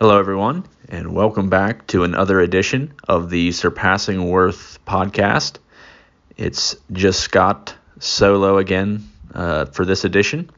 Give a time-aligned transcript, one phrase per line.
[0.00, 5.58] Hello, everyone, and welcome back to another edition of the Surpassing Worth podcast.
[6.36, 10.50] It's just Scott solo again uh, for this edition.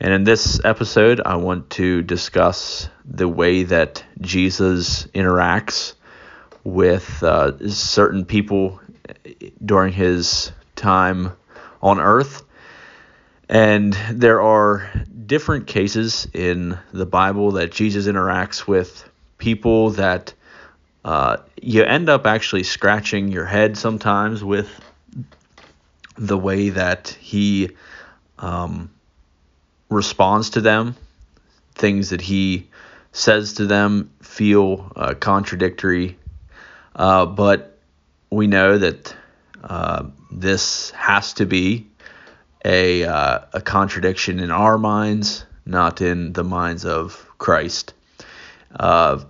[0.00, 5.94] And in this episode, I want to discuss the way that Jesus interacts
[6.64, 8.80] with uh, certain people
[9.64, 11.30] during his time
[11.80, 12.42] on earth.
[13.48, 14.90] And there are
[15.26, 19.08] different cases in the Bible that Jesus interacts with
[19.38, 20.32] people that
[21.04, 24.68] uh, you end up actually scratching your head sometimes with
[26.16, 27.70] the way that he
[28.38, 28.90] um,
[29.90, 30.96] responds to them.
[31.74, 32.68] Things that he
[33.12, 36.18] says to them feel uh, contradictory,
[36.96, 37.78] uh, but
[38.30, 39.14] we know that
[39.62, 41.86] uh, this has to be
[42.64, 47.92] a, uh, a contradiction in our minds, not in the minds of Christ.
[48.74, 49.22] Uh,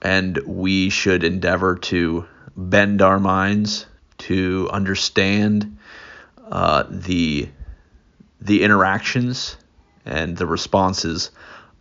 [0.00, 3.86] and we should endeavor to bend our minds
[4.18, 5.78] to understand
[6.50, 7.48] uh, the
[8.40, 9.56] the interactions
[10.04, 11.30] and the responses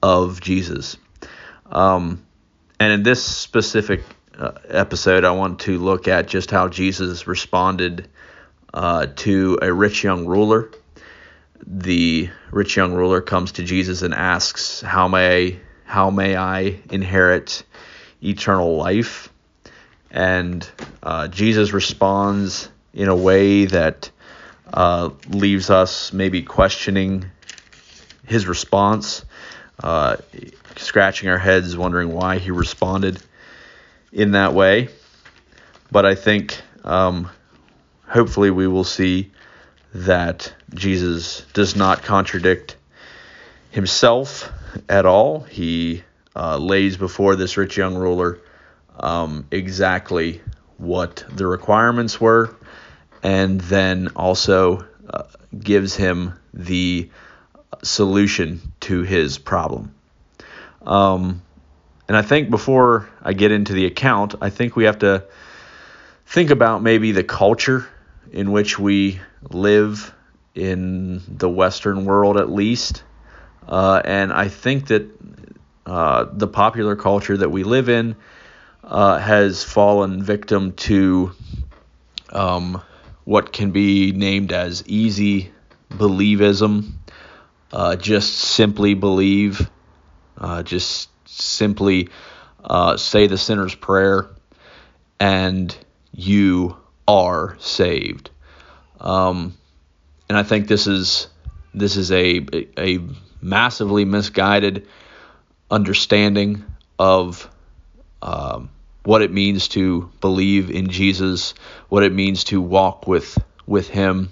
[0.02, 0.98] of Jesus.
[1.68, 2.26] Um,
[2.80, 4.04] and in this specific
[4.38, 8.08] uh, episode, I want to look at just how Jesus responded
[8.74, 10.72] uh, to a rich young ruler
[11.66, 17.64] the rich young ruler comes to Jesus and asks, "How may how may I inherit
[18.22, 19.32] eternal life?"
[20.12, 20.68] And
[21.04, 24.10] uh, Jesus responds in a way that
[24.74, 27.26] uh, leaves us maybe questioning
[28.26, 29.26] his response,
[29.84, 30.18] uh,
[30.78, 33.22] scratching our heads, wondering why he responded
[34.12, 34.90] in that way.
[35.92, 37.30] But I think um,
[38.08, 39.32] hopefully we will see
[39.94, 42.76] that Jesus does not contradict
[43.72, 44.52] himself
[44.88, 45.42] at all.
[45.42, 46.04] He
[46.36, 48.40] uh, lays before this rich young ruler
[49.00, 50.42] um, exactly
[50.78, 52.56] what the requirements were,
[53.24, 55.24] and then also uh,
[55.58, 57.10] gives him the
[57.84, 59.94] solution to his problem.
[60.86, 61.42] Um,
[62.08, 65.26] and I think before I get into the account, I think we have to
[66.26, 67.88] think about maybe the culture
[68.32, 69.20] in which we
[69.50, 70.14] live
[70.56, 73.04] in the Western world, at least.
[73.68, 75.10] Uh, and I think that
[75.86, 78.16] uh, the popular culture that we live in
[78.84, 81.32] uh, has fallen victim to
[82.32, 82.82] um,
[83.24, 85.52] what can be named as easy
[85.90, 86.92] believism.
[87.72, 89.70] Uh, just simply believe,
[90.38, 92.10] uh, just simply
[92.64, 94.28] uh, say the sinner's prayer,
[95.20, 95.76] and
[96.14, 96.78] you
[97.08, 98.30] are saved.
[99.00, 99.58] Um,
[100.30, 101.28] and I think this is
[101.74, 102.46] this is a
[102.78, 103.00] a
[103.42, 104.88] massively misguided
[105.70, 106.64] understanding
[106.98, 107.50] of
[108.22, 108.70] um,
[109.04, 111.54] what it means to believe in Jesus,
[111.90, 113.38] what it means to walk with
[113.68, 114.30] with Him.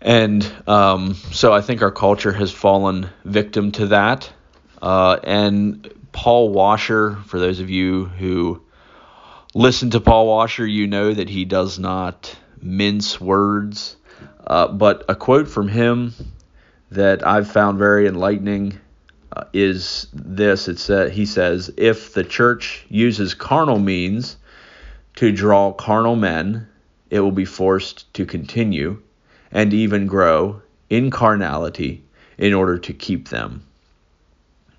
[0.00, 4.32] And um, so I think our culture has fallen victim to that.
[4.80, 8.62] Uh, and Paul Washer, for those of you who
[9.54, 13.96] listen to Paul Washer, you know that he does not mince words.
[14.48, 16.14] Uh, but a quote from him
[16.90, 18.78] that I've found very enlightening
[19.30, 24.38] uh, is this: It's uh, he says, "If the church uses carnal means
[25.16, 26.66] to draw carnal men,
[27.10, 29.02] it will be forced to continue
[29.52, 32.02] and even grow in carnality
[32.38, 33.62] in order to keep them."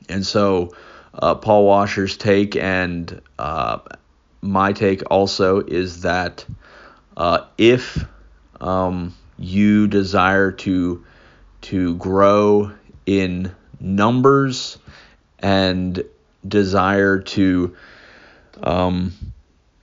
[0.09, 0.74] And so,
[1.13, 3.78] uh, Paul Washer's take and uh,
[4.41, 6.44] my take also is that
[7.16, 8.03] uh, if
[8.59, 11.05] um, you desire to
[11.61, 12.72] to grow
[13.05, 14.77] in numbers
[15.39, 16.03] and
[16.47, 17.75] desire to
[18.61, 19.13] um,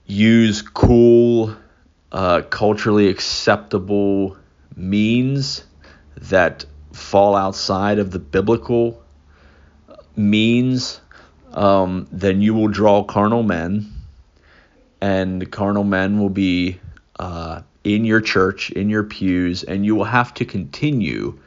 [0.05, 1.55] use cool,
[2.11, 4.37] uh, culturally acceptable
[4.75, 5.63] means
[6.15, 9.03] that fall outside of the biblical
[10.15, 10.99] means,
[11.53, 13.93] um, then you will draw carnal men.
[14.99, 16.79] And carnal men will be
[17.19, 21.39] uh, in your church, in your pews, and you will have to continue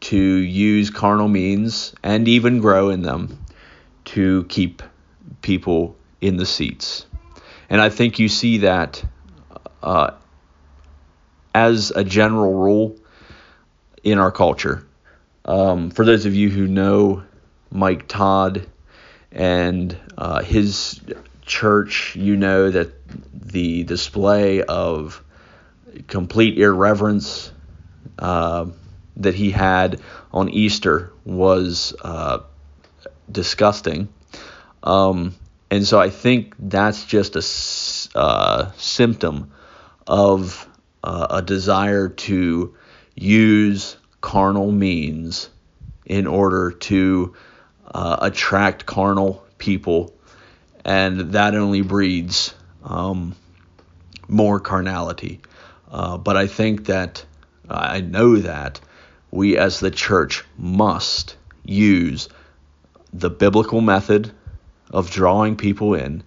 [0.00, 3.38] to use carnal means and even grow in them
[4.06, 4.82] to keep
[5.42, 7.04] people in the seats.
[7.68, 9.04] And I think you see that
[9.82, 10.12] uh,
[11.54, 12.96] as a general rule
[14.02, 14.86] in our culture.
[15.44, 17.24] Um, for those of you who know
[17.70, 18.66] Mike Todd
[19.30, 20.98] and uh, his
[21.42, 22.90] church, you know that
[23.34, 25.22] the display of
[26.06, 27.52] complete irreverence
[28.18, 28.66] uh,
[29.16, 30.00] that he had
[30.32, 32.40] on Easter was uh,
[33.30, 34.08] disgusting.
[34.82, 35.34] Um,
[35.70, 39.52] and so I think that's just a uh, symptom
[40.06, 40.68] of
[41.02, 42.74] uh, a desire to
[43.14, 45.48] use carnal means
[46.04, 47.34] in order to
[47.86, 50.14] uh, attract carnal people,
[50.84, 53.34] and that only breeds um,
[54.28, 55.40] more carnality.
[55.90, 57.24] Uh, but I think that
[57.68, 58.80] I know that
[59.30, 62.28] we as the church must use
[63.12, 64.30] the biblical method
[64.90, 66.22] of drawing people in.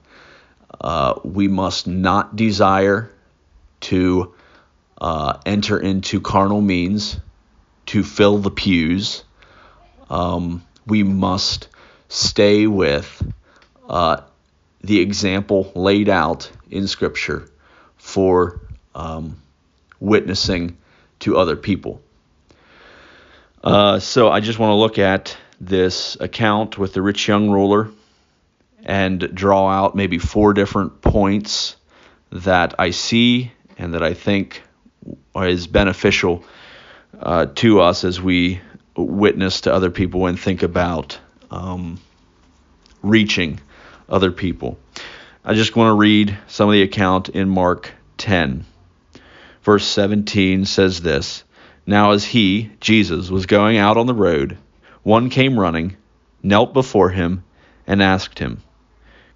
[0.80, 3.12] Uh, we must not desire
[3.80, 4.34] to
[5.00, 7.20] uh, enter into carnal means
[7.88, 9.24] to fill the pews.
[10.10, 11.68] Um, we must
[12.10, 13.32] stay with
[13.88, 14.22] uh,
[14.82, 17.50] the example laid out in Scripture
[17.98, 18.62] for
[18.96, 19.42] um,
[20.00, 20.78] witnessing
[21.20, 22.02] to other people.
[23.64, 27.90] Uh, so I just want to look at this account with the rich young ruler
[28.84, 31.76] and draw out maybe four different points
[32.32, 34.62] that I see and that I think
[35.36, 36.44] is beneficial
[37.20, 38.62] uh, to us as we
[38.96, 41.20] witness to other people and think about
[41.52, 42.00] um,
[43.02, 43.60] reaching
[44.10, 44.78] other people.
[45.44, 48.66] I just want to read some of the account in Mark 10.
[49.68, 51.44] Verse 17 says this
[51.86, 54.58] Now, as he, Jesus, was going out on the road,
[55.04, 55.98] one came running,
[56.42, 57.44] knelt before him,
[57.86, 58.64] and asked him,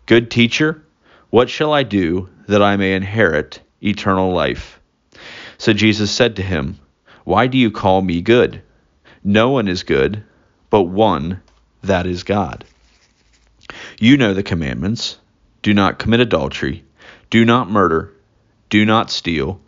[0.05, 0.85] Good teacher,
[1.31, 4.79] what shall I do that I may inherit eternal life?
[5.57, 6.79] So Jesus said to him,
[7.25, 8.61] Why do you call me good?
[9.25, 10.23] No one is good,
[10.69, 11.41] but one,
[11.83, 12.63] that is God.
[13.99, 15.17] You know the commandments
[15.61, 16.85] do not commit adultery,
[17.29, 18.13] do not murder,
[18.69, 19.59] do not steal,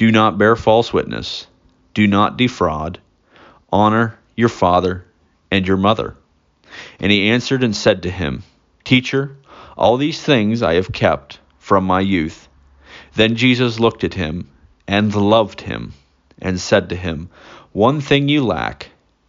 [0.00, 1.46] do not bear false witness,
[1.92, 2.98] do not defraud,
[3.70, 5.04] honor your father
[5.50, 6.16] and your mother.
[6.98, 8.42] And he answered and said to him,
[8.82, 9.36] Teacher,
[9.76, 12.48] all these things I have kept from my youth.
[13.14, 14.48] Then Jesus looked at him
[14.88, 15.92] and loved him
[16.40, 17.28] and said to him,
[17.72, 18.88] One thing you lack.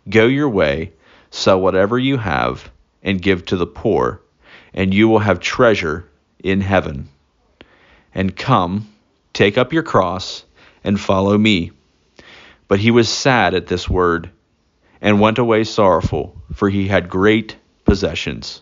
[0.10, 0.94] Go your way,
[1.32, 2.72] sell whatever you have,
[3.04, 4.22] and give to the poor
[4.74, 6.08] and you will have treasure
[6.42, 7.10] in heaven.
[8.16, 8.88] And come,
[9.34, 10.46] take up your cross,
[10.84, 11.72] and follow me.
[12.68, 14.30] But he was sad at this word,
[15.02, 17.56] and went away sorrowful, for he had great
[17.86, 18.62] possessions.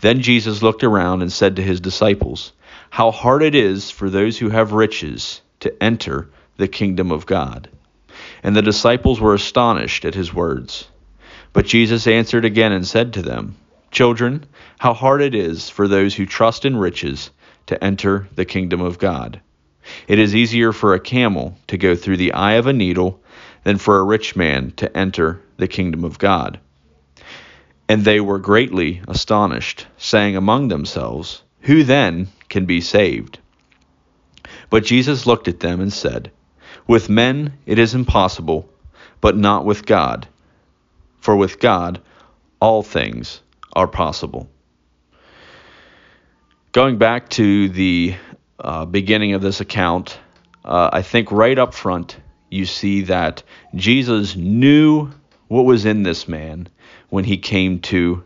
[0.00, 2.52] Then Jesus looked around and said to his disciples,
[2.90, 7.68] How hard it is for those who have riches to enter the kingdom of God.
[8.42, 10.88] And the disciples were astonished at his words.
[11.52, 13.56] But Jesus answered again and said to them,
[13.90, 14.46] Children,
[14.78, 17.30] how hard it is for those who trust in riches
[17.66, 19.40] to enter the kingdom of God.
[20.08, 23.20] It is easier for a camel to go through the eye of a needle
[23.64, 26.60] than for a rich man to enter the kingdom of God.
[27.88, 33.38] And they were greatly astonished, saying among themselves, Who then can be saved?
[34.70, 36.30] But Jesus looked at them and said,
[36.86, 38.68] With men it is impossible,
[39.20, 40.28] but not with God.
[41.20, 42.00] For with God
[42.60, 43.40] all things
[43.72, 44.48] are possible.
[46.72, 48.14] Going back to the
[48.58, 50.18] uh, beginning of this account,
[50.64, 52.16] uh, I think right up front
[52.50, 53.42] you see that
[53.74, 55.10] Jesus knew
[55.48, 56.68] what was in this man
[57.08, 58.24] when he came to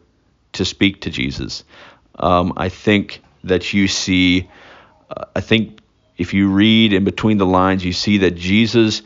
[0.52, 1.64] to speak to Jesus.
[2.18, 4.50] Um, I think that you see,
[5.08, 5.78] uh, I think
[6.18, 9.02] if you read in between the lines, you see that Jesus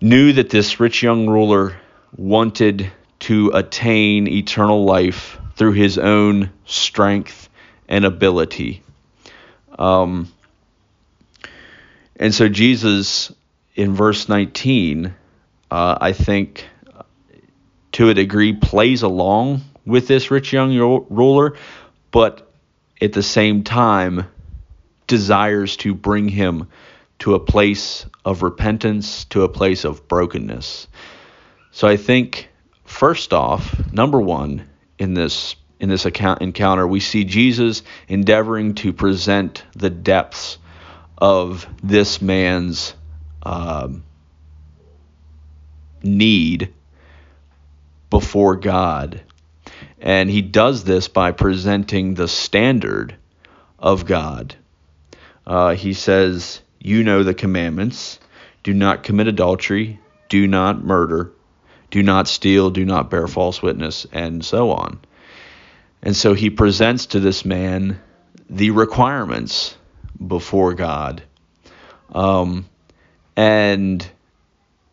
[0.00, 1.76] knew that this rich young ruler
[2.16, 7.48] wanted to attain eternal life through his own strength
[7.88, 8.82] and ability.
[9.78, 10.32] Um,
[12.16, 13.32] and so Jesus,
[13.74, 15.14] in verse 19,
[15.70, 16.66] uh, I think
[17.92, 20.76] to a degree plays along with this rich young
[21.10, 21.56] ruler,
[22.10, 22.50] but
[23.00, 24.26] at the same time
[25.06, 26.68] desires to bring him
[27.18, 30.88] to a place of repentance, to a place of brokenness.
[31.70, 32.48] So I think
[32.84, 34.68] first off, number one,
[34.98, 40.58] in this in this account encounter, we see Jesus endeavoring to present the depths
[41.18, 42.94] of this man's
[43.42, 44.04] um,
[46.02, 46.72] need
[48.10, 49.20] before God.
[50.00, 53.16] And he does this by presenting the standard
[53.78, 54.54] of God.
[55.46, 58.18] Uh, he says, You know the commandments
[58.62, 61.32] do not commit adultery, do not murder,
[61.90, 64.98] do not steal, do not bear false witness, and so on.
[66.06, 68.00] And so he presents to this man
[68.48, 69.76] the requirements
[70.24, 71.20] before God.
[72.12, 72.66] Um,
[73.36, 74.08] and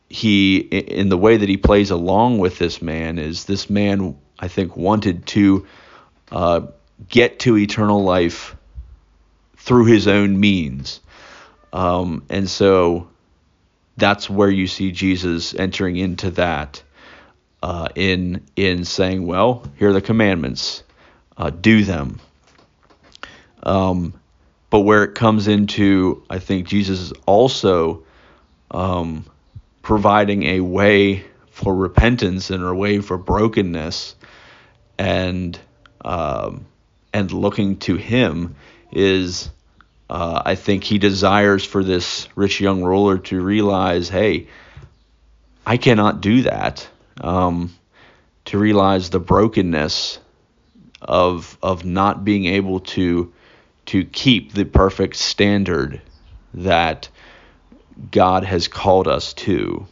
[0.10, 4.48] he, in the way that he plays along with this man, is this man, I
[4.48, 5.68] think, wanted to
[6.32, 6.62] uh,
[7.10, 8.56] get to eternal life
[9.58, 11.00] through his own means.
[11.72, 13.08] Um, and so
[13.98, 16.82] that's where you see Jesus entering into that
[17.64, 20.83] uh, in in saying, well, here are the commandments,
[21.38, 22.20] uh, do them.
[23.64, 24.14] Um,
[24.70, 28.04] but where it comes into, I think Jesus is also
[28.72, 29.26] um,
[29.82, 34.16] providing a way for repentance and a way for brokenness,
[34.98, 35.58] and
[36.04, 36.66] um,
[37.14, 38.56] and looking to Him
[38.92, 39.50] is
[40.10, 44.48] uh, I think he desires for this rich young ruler to realize, hey,
[45.66, 46.88] I cannot do that.
[47.20, 47.74] Um,
[48.46, 50.20] to realize the brokenness
[51.04, 53.32] of of not being able to
[53.86, 56.02] to keep the perfect standard
[56.54, 57.10] that
[58.12, 59.86] God has called us to.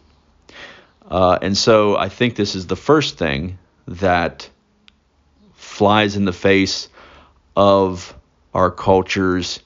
[1.09, 4.49] Uh, and so I think this is the first thing that
[5.55, 6.87] flies in the face
[7.55, 8.15] of
[8.53, 9.59] our culture's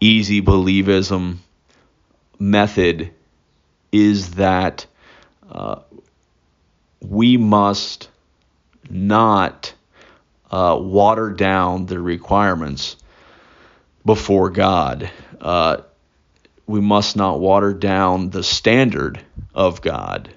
[0.00, 1.38] easy believism
[2.38, 3.12] method
[3.92, 4.86] is that
[5.50, 5.80] uh,
[7.00, 8.08] we must
[8.90, 9.74] not
[10.52, 12.96] uh, water down the requirements
[14.04, 15.10] before God.
[15.40, 15.78] Uh,
[16.66, 19.20] we must not water down the standard
[19.54, 20.32] of God.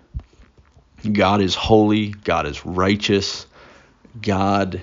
[1.12, 3.46] God is holy, God is righteous,
[4.20, 4.82] God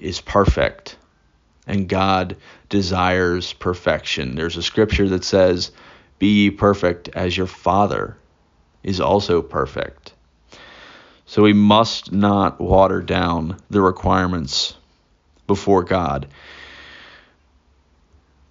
[0.00, 0.96] is perfect
[1.66, 2.36] and God
[2.68, 4.36] desires perfection.
[4.36, 5.72] There's a scripture that says,
[6.18, 8.16] Be ye perfect as your Father
[8.82, 10.12] is also perfect.
[11.26, 14.74] So we must not water down the requirements
[15.46, 16.28] before God.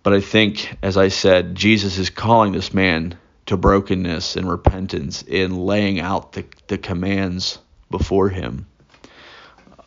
[0.04, 3.18] But I think, as I said, Jesus is calling this man
[3.48, 8.68] to brokenness and repentance in laying out the, the commands before him.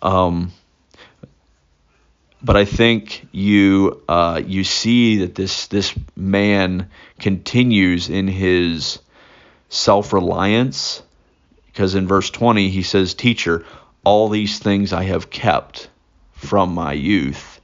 [0.00, 0.52] Um,
[2.42, 9.00] but I think you uh, you see that this this man continues in his
[9.68, 11.02] self reliance
[11.78, 13.64] because in verse 20 he says, "Teacher,
[14.02, 15.88] all these things I have kept
[16.32, 17.61] from my youth."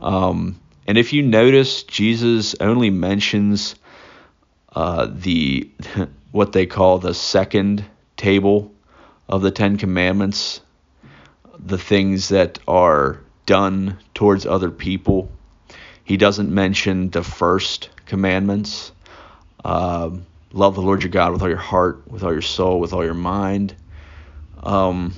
[0.00, 3.74] Um, and if you notice, Jesus only mentions
[4.72, 5.68] uh, the
[6.30, 7.84] what they call the second
[8.16, 8.72] table
[9.28, 10.60] of the Ten Commandments,
[11.58, 15.28] the things that are done towards other people.
[16.04, 18.92] He doesn't mention the first commandments.
[19.64, 22.92] Um, love the Lord your God with all your heart, with all your soul, with
[22.92, 23.74] all your mind.
[24.62, 25.12] Um,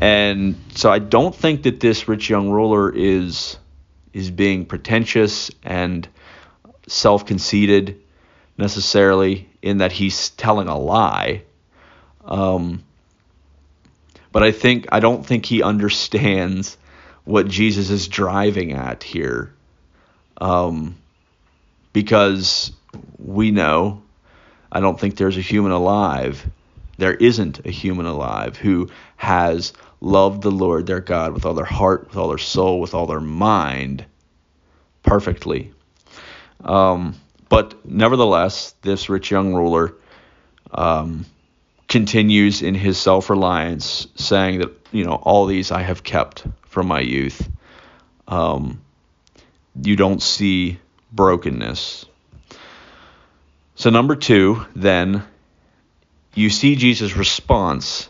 [0.00, 3.58] and so I don't think that this rich young ruler is
[4.12, 6.06] is being pretentious and
[6.86, 8.00] self-conceited
[8.56, 11.42] necessarily in that he's telling a lie.
[12.24, 12.84] Um,
[14.30, 16.76] but I think I don't think he understands
[17.24, 19.52] what Jesus is driving at here.
[20.38, 20.96] Um,
[21.92, 22.72] because
[23.18, 24.02] we know,
[24.74, 26.44] I don't think there's a human alive.
[26.98, 31.64] There isn't a human alive who has loved the Lord their God with all their
[31.64, 34.04] heart, with all their soul, with all their mind
[35.04, 35.72] perfectly.
[36.64, 37.14] Um,
[37.48, 39.94] but nevertheless, this rich young ruler
[40.72, 41.24] um,
[41.88, 46.88] continues in his self reliance, saying that, you know, all these I have kept from
[46.88, 47.48] my youth.
[48.26, 48.80] Um,
[49.80, 50.80] you don't see
[51.12, 52.06] brokenness.
[53.84, 55.24] So, number two, then,
[56.34, 58.08] you see Jesus' response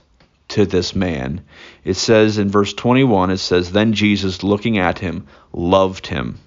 [0.50, 1.44] to this man.
[1.82, 6.38] It says in verse 21, it says, Then Jesus, looking at him, loved him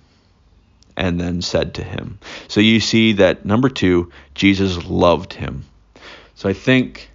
[0.96, 2.20] and then said to him.
[2.48, 5.66] So you see that number two, Jesus loved him.
[6.36, 7.12] So I think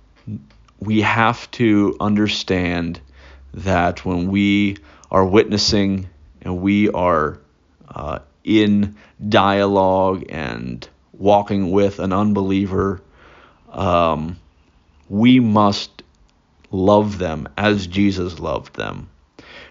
[0.81, 3.00] we have to understand
[3.54, 4.76] that when we
[5.11, 6.11] are witnessing
[6.42, 7.38] and we are
[7.88, 13.00] uh, in dialogue and walking with an unbeliever,
[13.71, 14.38] um,
[15.09, 16.02] we must
[16.71, 19.09] love them as Jesus loved them.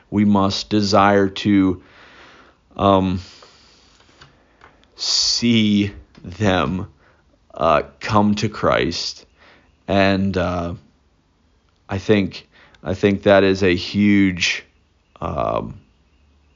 [0.10, 1.84] We must desire to
[2.76, 3.22] um,
[4.96, 5.94] see
[6.24, 6.92] them
[7.54, 9.26] uh, come to Christ,
[9.88, 10.76] and uh,
[11.90, 12.48] I think
[12.84, 14.64] I think that is a huge
[15.20, 15.80] um,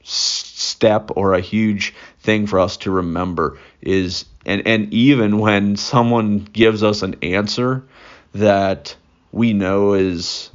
[0.02, 6.38] step or a huge thing for us to remember is and and even when someone
[6.38, 7.84] gives us an answer
[8.32, 8.96] that
[9.32, 10.50] we know is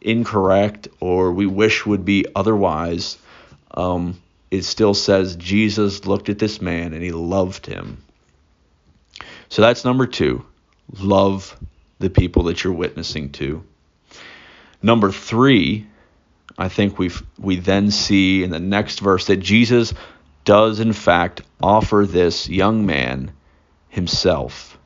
[0.00, 3.18] incorrect or we wish would be otherwise
[3.72, 4.18] um,
[4.50, 8.02] it still says jesus looked at this man and he loved him.
[9.48, 10.44] So that's number two.
[11.00, 11.56] Love
[11.98, 13.64] the people that you're witnessing to.
[14.82, 15.86] Number three,
[16.58, 19.94] I think we we then see in the next verse that Jesus
[20.46, 23.32] does in fact offer this young man
[23.90, 24.78] himself.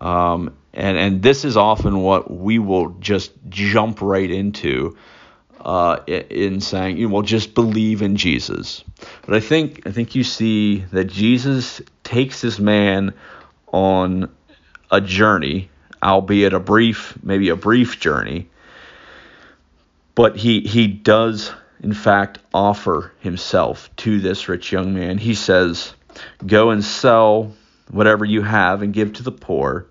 [0.00, 4.96] Um, and and this is often what we will just jump right into
[5.60, 8.82] uh, in saying, you know, well, just believe in Jesus.
[9.24, 13.14] But I think I think you see that Jesus takes this man
[13.68, 14.34] on
[14.90, 15.70] a journey,
[16.02, 18.48] albeit a brief, maybe a brief journey.
[20.14, 25.18] But he he does in fact offer himself to this rich young man.
[25.18, 25.92] He says,
[26.46, 27.52] "Go and sell
[27.90, 29.86] whatever you have and give to the poor,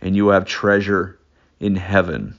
[0.00, 1.18] and you will have treasure
[1.58, 2.38] in heaven."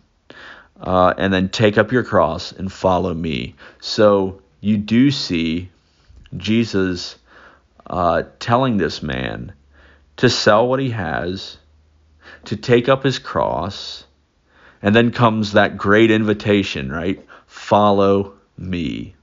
[0.83, 3.55] uh, and then take up your cross and follow me.
[3.79, 5.69] So you do see
[6.35, 7.17] Jesus
[7.88, 9.53] uh, telling this man
[10.17, 11.57] to sell what he has,
[12.45, 14.05] to take up his cross,
[14.81, 17.25] and then comes that great invitation, right?
[17.47, 19.15] Follow me.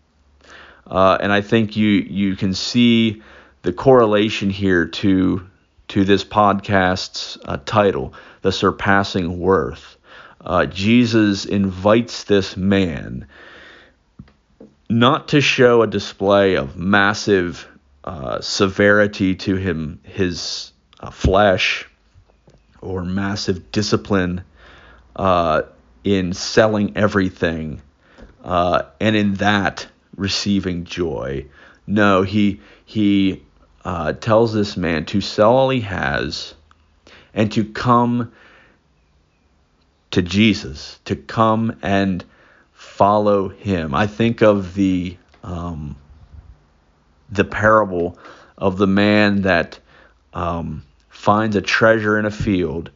[0.86, 3.22] Uh, and I think you you can see
[3.62, 5.46] the correlation here to
[5.88, 9.96] to this podcast's uh, title, the surpassing worth
[10.40, 13.26] uh, Jesus invites this man
[14.88, 17.68] not to show a display of massive
[18.02, 21.86] uh, severity to him, his uh, flesh,
[22.80, 24.42] or massive discipline
[25.14, 25.62] uh,
[26.02, 27.82] in selling everything,
[28.44, 31.46] uh, and in that receiving joy.
[31.86, 33.42] No, he he
[33.84, 36.54] uh, tells this man to sell all he has
[37.34, 38.32] and to come
[40.10, 42.24] to Jesus, to come and
[42.72, 43.94] follow him.
[43.94, 45.96] I think of the um,
[47.30, 48.18] the parable
[48.58, 49.78] of the man that
[50.34, 52.90] um, finds a treasure in a field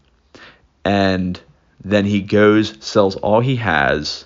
[0.85, 1.41] and
[1.83, 4.25] then he goes, sells all he has,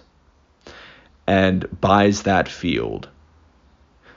[1.29, 3.07] and buys that field.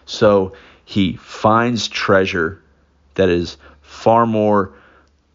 [0.06, 0.54] So
[0.86, 2.64] he finds treasure
[3.16, 4.72] that is far more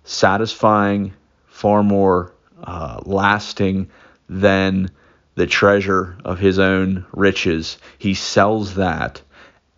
[0.03, 1.13] satisfying,
[1.47, 2.33] far more
[2.65, 3.91] uh, lasting
[4.27, 4.89] than
[5.35, 7.77] the treasure of his own riches.
[7.99, 9.21] He sells that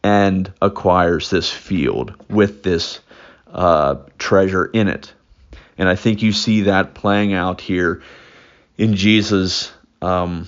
[0.05, 3.01] and acquires this field with this
[3.53, 5.13] uh, treasure in it.
[5.77, 8.03] And I think you see that playing out here
[8.77, 10.47] in Jesus' um,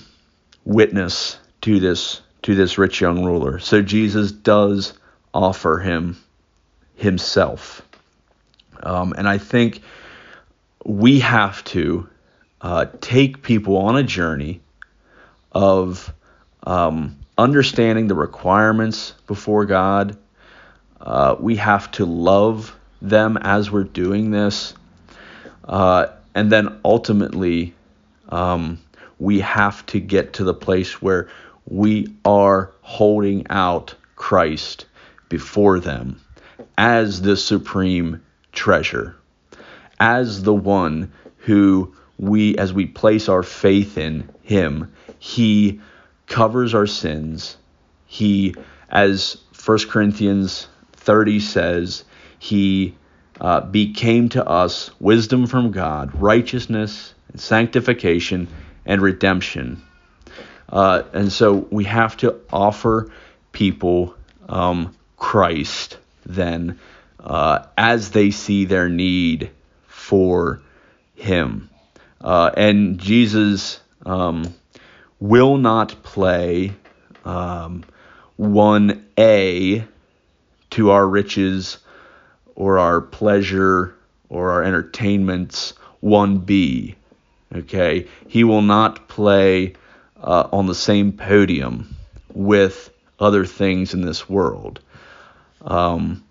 [0.63, 3.59] witness to this to this rich young ruler.
[3.59, 4.93] So Jesus does
[5.33, 6.17] offer him
[6.95, 7.81] himself,
[8.83, 9.81] um, and I think
[10.85, 12.09] we have to
[12.61, 14.61] uh, take people on a journey
[15.51, 16.13] of
[16.63, 20.17] um, understanding the requirements before God.
[20.99, 24.73] Uh, we have to love them as we're doing this.
[25.63, 27.73] Uh, and then ultimately,
[28.29, 28.79] um,
[29.19, 31.29] we have to get to the place where
[31.71, 34.85] we are holding out Christ
[35.29, 36.19] before them
[36.77, 39.15] as the supreme treasure,
[39.97, 45.79] as the one who we as we place our faith in him, he
[46.27, 47.55] covers our sins.
[48.05, 48.53] He
[48.89, 52.03] as 1 Corinthians 30 says,
[52.37, 52.95] he
[53.39, 58.49] uh, became to us wisdom from God, righteousness, and sanctification,
[58.85, 59.81] and redemption.
[60.71, 63.11] Uh, and so we have to offer
[63.51, 64.15] people
[64.47, 66.79] um, Christ then
[67.19, 69.51] uh, as they see their need
[69.87, 70.61] for
[71.15, 71.69] Him.
[72.19, 74.53] Uh, and Jesus um,
[75.19, 76.73] will not play
[77.25, 77.83] um,
[78.39, 79.87] 1A
[80.71, 81.77] to our riches
[82.55, 83.95] or our pleasure
[84.29, 86.95] or our entertainments 1B.
[87.53, 88.07] Okay?
[88.27, 89.73] He will not play
[90.21, 91.95] uh, on the same podium
[92.33, 94.79] with other things in this world.
[95.61, 96.23] Um,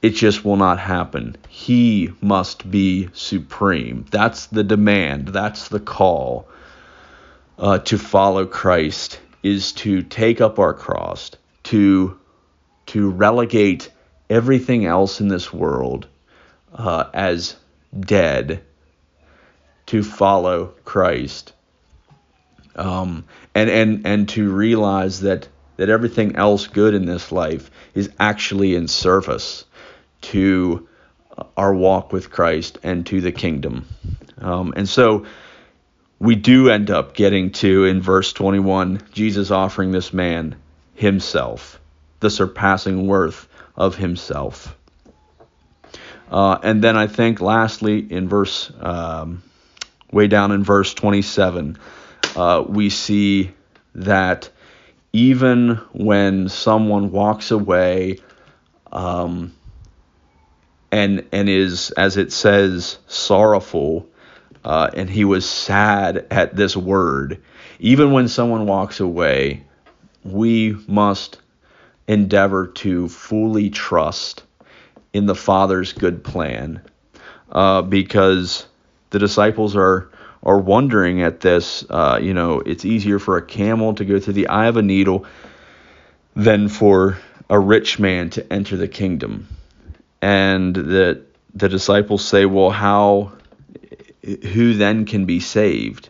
[0.00, 1.36] it just will not happen.
[1.48, 4.04] He must be supreme.
[4.10, 5.28] That's the demand.
[5.28, 6.48] That's the call
[7.58, 11.30] uh, to follow Christ is to take up our cross,
[11.64, 12.18] to
[12.86, 13.90] to relegate
[14.28, 16.08] everything else in this world
[16.74, 17.56] uh, as
[17.98, 18.62] dead,
[19.86, 21.52] to follow Christ,
[22.76, 28.10] um, and and and to realize that that everything else good in this life is
[28.18, 29.64] actually in service
[30.20, 30.88] to
[31.56, 33.86] our walk with Christ and to the kingdom.
[34.38, 35.26] Um, and so
[36.18, 40.56] we do end up getting to, in verse 21, Jesus offering this man
[40.94, 41.80] himself,
[42.20, 44.76] the surpassing worth of himself.
[46.30, 49.42] Uh, and then I think lastly, in verse, um,
[50.12, 51.78] way down in verse 27,
[52.36, 53.52] uh, we see
[53.94, 54.48] that
[55.12, 58.18] even when someone walks away
[58.90, 59.52] um,
[60.90, 64.06] and and is as it says sorrowful
[64.64, 67.42] uh, and he was sad at this word
[67.78, 69.64] even when someone walks away
[70.24, 71.40] we must
[72.06, 74.44] endeavor to fully trust
[75.12, 76.80] in the father's good plan
[77.50, 78.66] uh, because
[79.10, 80.10] the disciples are
[80.42, 81.84] are wondering at this.
[81.88, 84.82] Uh, you know, it's easier for a camel to go through the eye of a
[84.82, 85.26] needle
[86.34, 89.46] than for a rich man to enter the kingdom.
[90.20, 91.22] And that
[91.54, 93.32] the disciples say, well, how,
[94.22, 96.08] who then can be saved?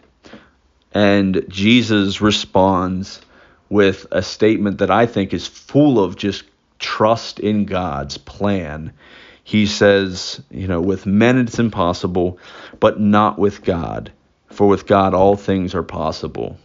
[0.92, 3.20] And Jesus responds
[3.68, 6.44] with a statement that I think is full of just
[6.78, 8.92] trust in God's plan.
[9.44, 12.38] He says, you know, with men it's impossible,
[12.78, 14.12] but not with God
[14.52, 16.58] for with God all things are possible.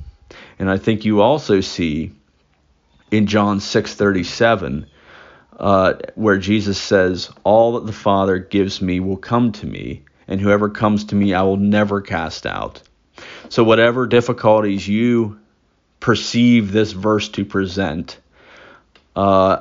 [0.59, 2.11] And I think you also see
[3.11, 4.85] in John 6:37
[5.59, 10.39] uh, where Jesus says, "All that the Father gives me will come to me, and
[10.39, 12.81] whoever comes to me I will never cast out."
[13.49, 15.39] So whatever difficulties you
[15.99, 18.19] perceive this verse to present,
[19.15, 19.59] uh,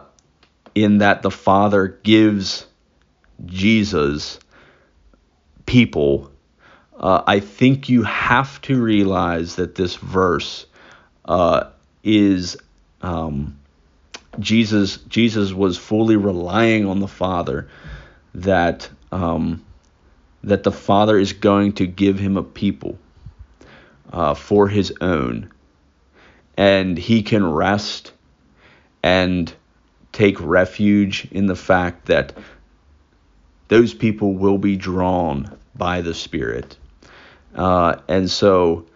[0.74, 2.66] in that the Father gives
[3.46, 4.38] Jesus
[5.64, 6.30] people
[6.98, 10.66] uh, I think you have to realize that this verse
[11.26, 11.68] uh,
[12.02, 12.56] is
[13.02, 13.58] um,
[14.38, 14.96] Jesus.
[15.08, 17.68] Jesus was fully relying on the Father
[18.34, 19.64] that um,
[20.44, 22.98] that the Father is going to give him a people
[24.10, 25.50] uh, for his own,
[26.56, 28.12] and he can rest
[29.02, 29.52] and
[30.12, 32.32] take refuge in the fact that
[33.68, 36.78] those people will be drawn by the Spirit.
[37.56, 38.86] Uh, and so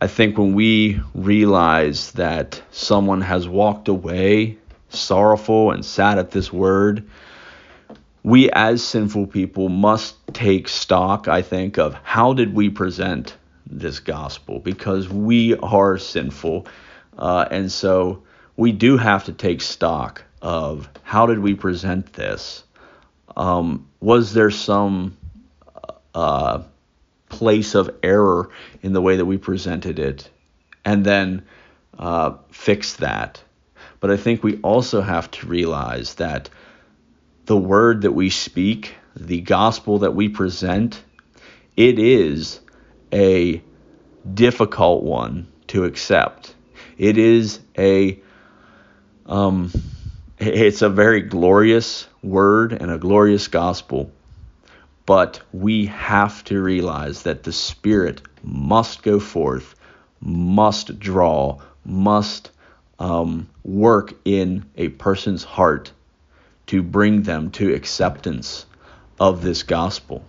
[0.00, 4.58] I think when we realize that someone has walked away
[4.90, 7.08] sorrowful and sad at this word,
[8.22, 14.00] we as sinful people must take stock, I think, of how did we present this
[14.00, 16.66] gospel because we are sinful.
[17.16, 18.22] Uh, and so
[18.56, 22.64] we do have to take stock of how did we present this?
[23.36, 25.16] Um, was there some
[26.14, 26.62] uh,
[27.34, 28.50] place of error
[28.82, 30.30] in the way that we presented it
[30.84, 31.44] and then
[31.98, 33.42] uh, fix that.
[34.00, 36.50] But I think we also have to realize that
[37.46, 41.02] the word that we speak, the gospel that we present,
[41.76, 42.60] it is
[43.12, 43.62] a
[44.32, 46.54] difficult one to accept.
[46.98, 48.20] It is a
[49.26, 49.72] um,
[50.38, 54.12] it's a very glorious word and a glorious gospel.
[55.06, 59.74] But we have to realize that the Spirit must go forth,
[60.20, 62.50] must draw, must
[62.98, 65.92] um, work in a person's heart
[66.66, 68.64] to bring them to acceptance
[69.20, 70.24] of this gospel.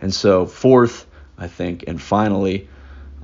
[0.00, 1.06] And so, fourth,
[1.38, 2.68] I think, and finally,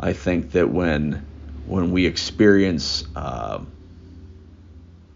[0.00, 1.26] I think that when
[1.66, 3.60] when we experience uh,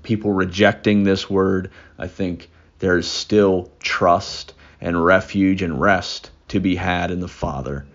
[0.03, 6.77] people rejecting this word, I think there's still trust and refuge and rest to be
[6.77, 7.87] had in the Father.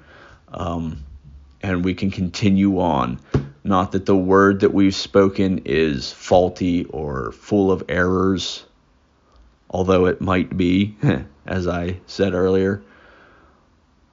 [0.50, 1.04] Um,
[1.62, 3.20] and we can continue on.
[3.64, 8.66] Not that the word that we've spoken is faulty or full of errors,
[9.70, 10.96] although it might be,
[11.46, 12.82] as I said earlier,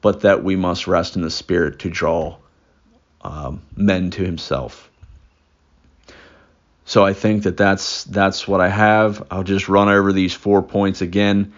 [0.01, 2.37] but that we must rest in the Spirit to draw
[3.23, 4.91] um, men to Himself.
[6.85, 9.27] So I think that that's that's what I have.
[9.31, 11.53] I'll just run over these four points again.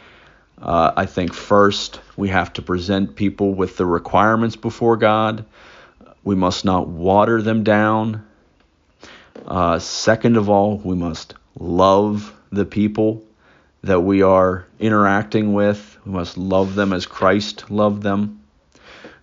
[0.60, 5.46] Uh, I think first we have to present people with the requirements before God.
[6.22, 8.26] We must not water them down.
[9.46, 13.24] Uh, second of all, we must love the people
[13.82, 15.98] that we are interacting with.
[16.04, 18.40] We must love them as Christ loved them.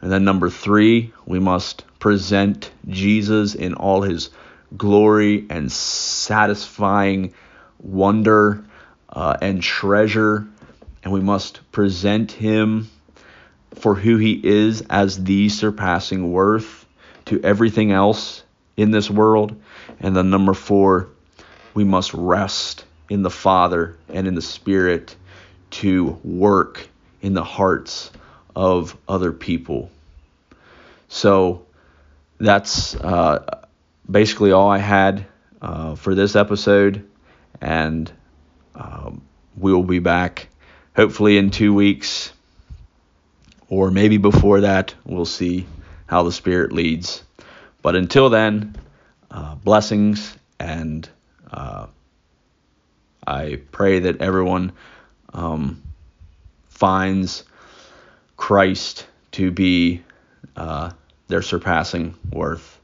[0.02, 4.32] And then number three, we must present Jesus in all his
[4.76, 7.34] glory and satisfying
[7.80, 8.64] wonder
[9.10, 10.48] uh, and treasure
[11.08, 12.90] and we must present him
[13.76, 16.86] for who he is as the surpassing worth
[17.24, 18.44] to everything else
[18.76, 19.56] in this world.
[20.02, 21.08] And then number four,
[21.74, 25.16] we must rest in the Father and in the Spirit
[25.70, 26.90] to work
[27.22, 28.12] in the hearts
[28.54, 29.90] of other people.
[31.08, 31.68] So
[32.38, 33.64] that's uh,
[34.12, 35.26] basically all I had
[35.62, 37.10] uh, for this episode,
[37.62, 38.12] and
[38.76, 39.22] um,
[39.56, 40.50] we will be back
[40.98, 42.34] hopefully in two weeks
[43.70, 44.96] or maybe before that.
[45.06, 45.68] We'll see
[46.08, 47.24] how the Spirit leads.
[47.84, 48.76] But until then,
[49.30, 51.08] uh, blessings, and
[51.52, 51.88] uh,
[53.26, 54.72] I pray that everyone
[55.34, 55.84] um,
[56.70, 57.44] finds
[58.36, 60.04] Christ to be
[60.56, 60.92] uh,
[61.28, 62.77] their surpassing worth.